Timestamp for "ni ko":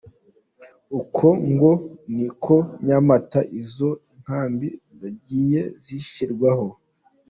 2.15-2.55